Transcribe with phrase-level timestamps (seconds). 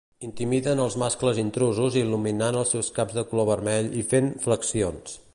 [0.27, 5.19] Intimiden als mascles intrusos il·luminant els seus caps de color vermell i fent "flexions".